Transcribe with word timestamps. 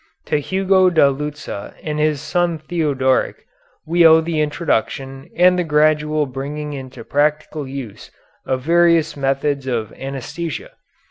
To 0.25 0.39
Hugo 0.39 0.89
da 0.89 1.09
Lucca 1.09 1.75
and 1.83 1.99
his 1.99 2.19
son 2.21 2.57
Theodoric 2.57 3.45
we 3.85 4.03
owe 4.03 4.19
the 4.19 4.41
introduction 4.41 5.29
and 5.35 5.59
the 5.59 5.63
gradual 5.63 6.25
bringing 6.25 6.73
into 6.73 7.03
practical 7.03 7.67
use 7.67 8.09
of 8.43 8.63
various 8.63 9.15
methods 9.15 9.67
of 9.67 9.89
anæsthesia. 9.91 10.69